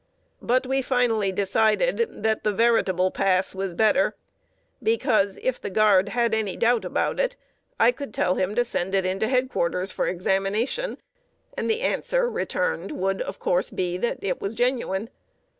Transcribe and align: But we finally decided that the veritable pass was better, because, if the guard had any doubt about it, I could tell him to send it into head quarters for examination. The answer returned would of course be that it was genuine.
But 0.41 0.65
we 0.65 0.81
finally 0.81 1.31
decided 1.31 2.23
that 2.23 2.43
the 2.43 2.51
veritable 2.51 3.11
pass 3.11 3.53
was 3.53 3.75
better, 3.75 4.15
because, 4.81 5.37
if 5.43 5.61
the 5.61 5.69
guard 5.69 6.09
had 6.09 6.33
any 6.33 6.57
doubt 6.57 6.83
about 6.85 7.19
it, 7.19 7.35
I 7.79 7.91
could 7.91 8.11
tell 8.11 8.33
him 8.33 8.55
to 8.55 8.65
send 8.65 8.95
it 8.95 9.05
into 9.05 9.27
head 9.27 9.51
quarters 9.51 9.91
for 9.91 10.07
examination. 10.07 10.97
The 11.55 11.81
answer 11.81 12.27
returned 12.31 12.91
would 12.91 13.21
of 13.21 13.37
course 13.37 13.69
be 13.69 13.95
that 13.97 14.23
it 14.23 14.41
was 14.41 14.55
genuine. 14.55 15.11